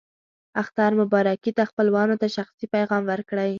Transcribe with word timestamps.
اختر 0.61 0.91
مبارکي 1.01 1.51
ته 1.57 1.63
خپلوانو 1.69 2.15
ته 2.21 2.27
شخصي 2.35 2.65
پیغام 2.75 3.03
ورکړئ. 3.11 3.49